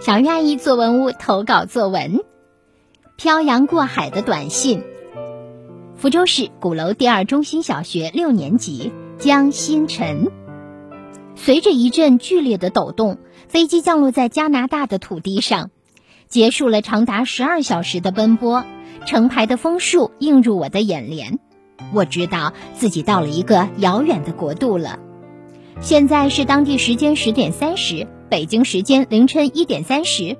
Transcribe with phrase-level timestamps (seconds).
[0.00, 2.20] 小月阿姨作文屋投稿作文：
[3.16, 4.84] 漂洋过海的短信。
[5.96, 10.30] 福州市鼓楼第二中心小学六年级江星辰。
[11.34, 15.70] 随着一阵剧烈的抖动，飞机降落在加拿大的土地上，
[16.28, 18.64] 结束了长达十二小时的奔波。
[19.04, 21.40] 成排的枫树映入我的眼帘，
[21.92, 25.00] 我知道自己到了一个遥远的国度了。
[25.80, 30.36] 现在是当地时间十点三十，北京时间凌晨一点三十。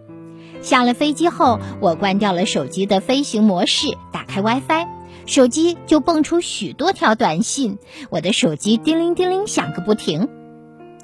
[0.61, 4.87] 下了飞机后，我关掉了手机的飞行模式，打开 WiFi，
[5.27, 7.79] 手机就蹦出许多条短信。
[8.11, 10.29] 我的手机叮铃叮铃响个不停，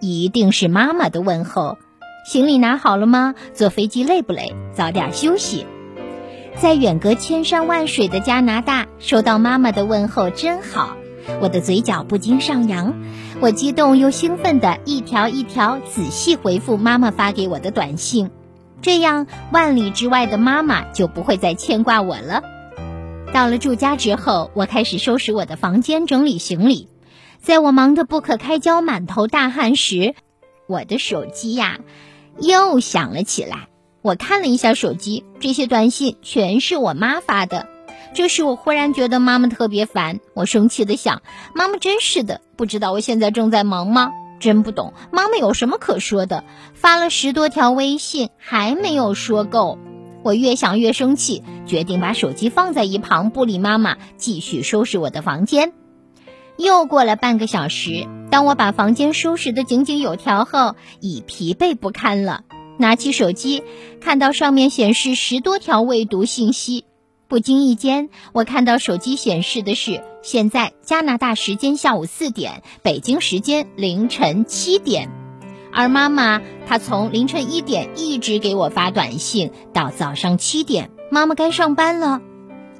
[0.00, 1.78] 一定是妈妈的问候
[2.26, 3.34] ：“行李拿好了吗？
[3.52, 4.54] 坐飞机累不累？
[4.72, 5.66] 早点休息。”
[6.60, 10.96] 在远隔千山万水的加拿大，收到妈妈的问候真好。
[11.40, 12.94] 我的嘴角不禁上扬，
[13.40, 18.30] 我激动又兴奋的一条一条仔细回复妈妈发给我的短信，
[18.82, 22.42] 这样万里之外的妈妈就不会再牵挂我了。
[23.32, 26.88] 到了住家之后，我开始收拾我的房间，整理行李。
[27.40, 30.14] 在我忙得不可开交、满头大汗时，
[30.66, 31.78] 我的手机呀
[32.38, 33.68] 又响了起来。
[34.02, 37.66] 我看了一下手机，这些短信全是我妈发的。
[38.14, 40.20] 这时，我忽然觉得妈妈特别烦。
[40.34, 44.12] 我生气的想：妈妈真是的，不知道我现在正在忙吗？
[44.38, 46.44] 真不懂妈妈有什么可说的。
[46.74, 49.78] 发了十多条微信还没有说够。
[50.22, 55.72] 我越想越生气，决定把手机放在一旁，不理妈妈，继续收拾我的房间。
[56.56, 62.42] 又过了半个小时，当我把房间收拾得井井有条后，已疲惫不堪了。
[62.78, 63.64] 拿起手机，
[64.00, 66.84] 看到上面显示十多条未读信息。
[67.28, 75.10] 不经意间，我看到手机显示的是现在加拿大时间下午四点，北京时间凌晨七点。
[75.72, 82.20] 而妈妈，她从凌晨一点一直给我发短信，到早上七点，妈妈该上班了。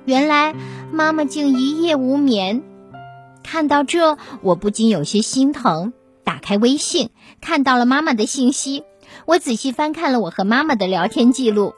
[0.04, 0.54] 原来
[0.92, 2.62] 妈妈竟一夜无眠。
[3.42, 5.92] 看到这，我不禁有些心疼。
[6.22, 8.84] 打开微信，看到了妈妈的信息，
[9.26, 11.74] 我仔细翻看了我和妈妈的聊天记录。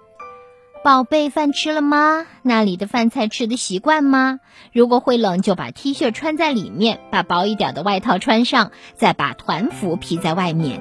[0.87, 2.27] 宝贝，饭吃了吗？
[2.43, 4.39] 那里的饭菜吃的习惯吗？
[4.73, 10.81] 如果会冷，就把 T 恤穿在里面，把薄一点的外套穿上，再把团服披在外面。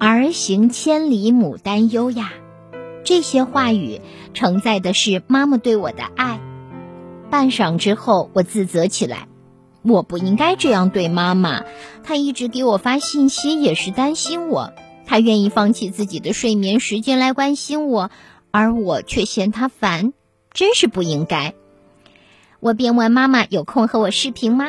[0.00, 2.32] 儿行千里母担忧呀，
[3.04, 4.00] 这些话语
[4.34, 6.40] 承载的是妈妈对我的爱。
[7.30, 9.28] 半晌之后，我自责起来，
[9.82, 11.62] 我不应该这样对妈妈。
[12.02, 14.72] 她一直给我发信息，也是担心我。
[15.06, 18.10] 她愿意放弃自己的睡眠时间来关心我。
[18.52, 20.12] 而我却嫌他烦，
[20.52, 21.54] 真是不应该。
[22.60, 24.66] 我便问妈妈：“有空和我视频吗？”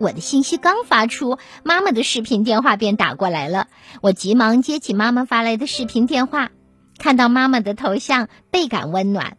[0.00, 3.66] 我的信息刚发出，妈妈的视频电话便打过来了。
[4.00, 6.52] 我急忙接起妈妈发来的视频电话，
[6.96, 9.36] 看到妈妈的头像，倍感温暖。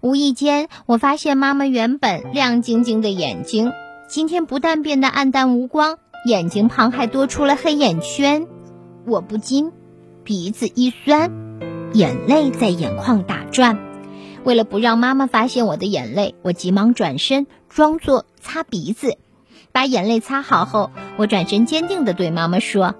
[0.00, 3.70] 无意间，我发现妈妈原本亮晶晶的眼睛，
[4.08, 8.48] 今天不但变得暗淡无光，眼睛旁还多出了黑眼圈。
[9.06, 9.70] 我不禁
[10.24, 11.49] 鼻子一酸。
[11.92, 13.78] 眼泪在眼眶打转，
[14.44, 19.18] 为了不让妈妈发现我的眼泪，我急忙转身，装作擦鼻子，
[19.72, 22.94] 把眼泪擦好后，我转身坚定地对妈妈说：“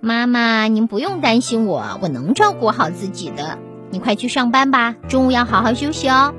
[0.00, 3.58] 妈妈，您不用担心我，我能照顾好自己的。
[3.90, 6.34] 你快去上班吧，中午要好好休息哦。”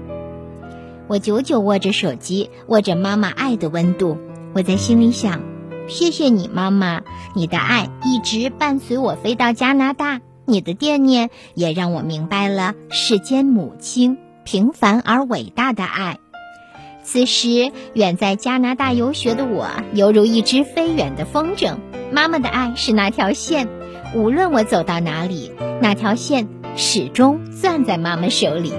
[1.09, 4.17] 我久久握着手机，握着妈妈爱的温度，
[4.53, 5.41] 我在心里想：
[5.87, 7.01] 谢谢你，妈妈，
[7.33, 10.21] 你的爱一直伴随我飞到加拿大。
[10.47, 16.19] 你的惦念也让我明白了世间母亲平凡而伟大的爱。
[17.03, 21.75] 此时，远在加拿大游学的我，犹如一只飞远的风筝。
[22.11, 23.67] 妈妈的爱是那条线，
[24.15, 28.71] 无论我走到哪里，那条线始终攥在妈妈手里。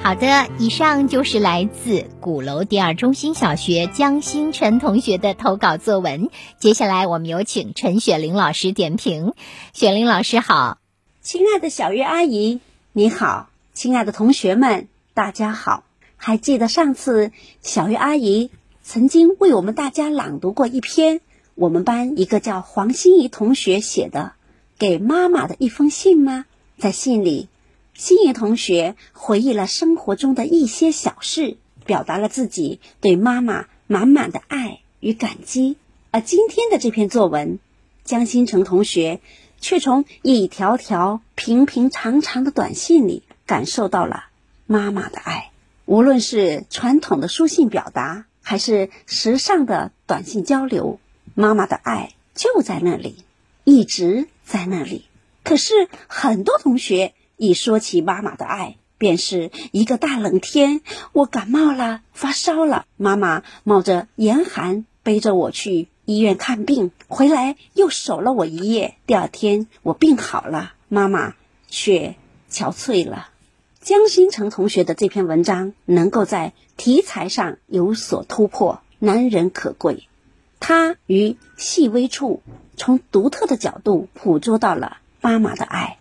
[0.00, 6.30] 好的，以上就是来自鼓楼第二中心小学江星辰同学的投稿作文。
[6.58, 9.34] 接下来，我们有请陈雪玲老师点评。
[9.74, 10.78] 雪玲老师好，
[11.20, 12.60] 亲爱的小月阿姨
[12.92, 15.82] 你好，亲爱的同学们大家好。
[16.16, 18.50] 还记得上次小月阿姨
[18.82, 21.20] 曾经为我们大家朗读过一篇
[21.54, 24.32] 我们班一个叫黄心怡同学写的
[24.78, 26.46] 给妈妈的一封信吗？
[26.78, 27.48] 在信里。
[27.98, 35.76] 心怡同学回忆了生活中的一些小事，表达了自己对妈妈满满的爱与感激。
[36.12, 37.58] 而今天的这篇作文，
[38.04, 39.20] 江新成同学
[39.60, 44.26] 却从一条条平平常常的短信里感受到了
[44.66, 45.50] 妈妈的爱。
[45.84, 51.00] 无论是传统的书信表达，还是时尚的短信交流，
[51.34, 53.24] 妈妈的爱就在那里，
[53.64, 55.06] 一直在那里。
[55.42, 60.82] 可是很多同学一说起妈妈的爱，便是一个大冷天，
[61.12, 68.96] 我感冒了，发烧了，妈妈冒着严寒背着我去医院看病，回来又守了我一夜。
[69.06, 71.34] 第二天我病好了，妈妈
[71.68, 72.16] 却
[72.50, 73.28] 憔悴了。
[73.80, 80.08] 江新成同学的这篇文章能够在题材上有所突破，难能可贵。
[80.58, 82.42] 他于细微处，
[82.76, 85.97] 从独特的角度捕捉到了妈妈的爱。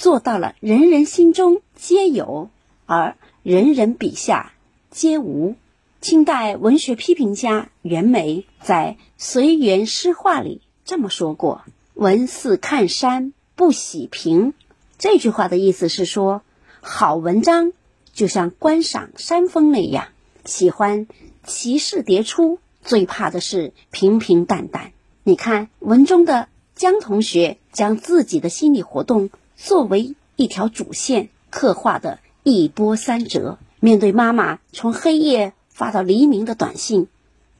[0.00, 2.48] 做到了人人心中皆有，
[2.86, 4.54] 而人人笔下
[4.90, 5.56] 皆无。
[6.00, 11.60] 清代文学批评家袁枚在《随园诗话》里这么说过
[11.92, 14.54] ：“文似看山不喜平。”
[14.96, 16.40] 这句话的意思是说，
[16.80, 17.74] 好文章
[18.14, 20.08] 就像观赏山峰那样，
[20.46, 21.08] 喜欢
[21.44, 24.92] 奇势迭出，最怕的是平平淡淡。
[25.24, 26.48] 你看文中的
[26.80, 29.28] 江同学将自己的心理活动。
[29.54, 37.08] 作为一条主线刻画的一波三折，面对妈妈从黑夜发到黎明的短信，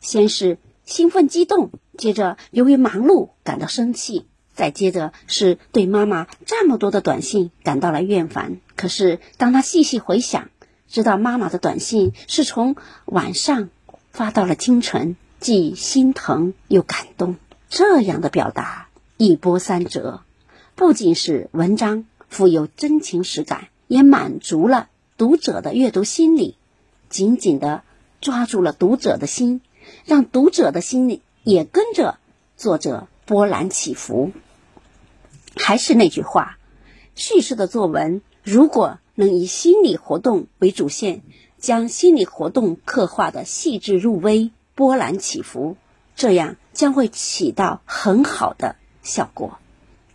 [0.01, 0.57] 先是
[0.87, 4.25] 兴奋激动，接着由于忙碌感到生气，
[4.55, 8.57] 再接着是对妈妈这么多的短信感到了厌烦。
[8.75, 10.49] 可是当他细细回想，
[10.89, 12.75] 知道妈妈的短信是从
[13.05, 13.69] 晚上
[14.13, 17.37] 发到了清晨，既心疼又感动。
[17.69, 18.89] 这样的表达
[19.21, 20.23] 一波三折。
[20.75, 24.89] 不仅是文章富有真情实感，也满足了
[25.19, 26.57] 读者的阅读心理，
[27.11, 27.83] 紧紧的
[28.23, 29.61] 抓住了读者的心，
[30.07, 32.17] 让读者的心里也跟着
[32.57, 34.33] 作者波澜起伏。
[35.55, 36.57] 还是那句话，
[37.15, 41.21] 叙事的作文如果能以心理活动为主线，
[41.59, 45.77] 将心理活动刻画的细致入微、波澜起伏，
[46.17, 49.59] 这样将会起到很好的效果。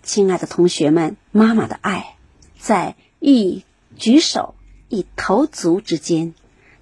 [0.03, 2.15] 亲爱的同学们，妈妈的爱，
[2.59, 3.63] 在一
[3.95, 4.55] 举手
[4.89, 6.33] 一投足之间，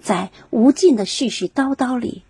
[0.02, 2.24] 在无尽的絮絮叨叨里，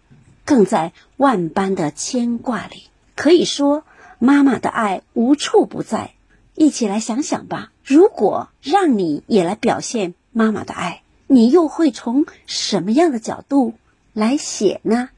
[0.46, 2.84] 更在万般的牵挂里。
[3.16, 3.84] 可以说，
[4.20, 6.14] 妈妈的爱无处不在。
[6.56, 13.74] 一起来想想吧，如果让你也来表现妈妈的爱，你又会从什么样的角度
[14.14, 15.10] 来写呢？